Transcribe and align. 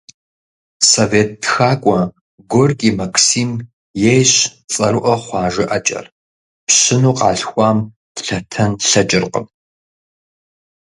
Совет 0.93 1.29
тхакӀуэ 1.41 2.01
Горький 2.53 2.93
Максим 2.99 3.49
ейщ 4.13 4.33
цӀэрыӀуэ 4.71 5.15
хъуа 5.23 5.45
жыӀэкӀэр: 5.53 6.05
«Пщыну 6.67 7.13
къалъхуам 7.19 7.77
лъэтэн 8.25 8.71
лъэкӀыркъым». 8.89 9.45